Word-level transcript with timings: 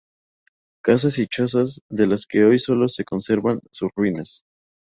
casas 0.83 1.19
y 1.19 1.27
chozas 1.27 1.83
de 1.87 2.07
las 2.07 2.25
que 2.25 2.43
hoy 2.43 2.57
sólo 2.57 2.87
se 2.87 3.05
conservan 3.05 3.59
sus 3.69 3.91
ruinas 3.95 4.43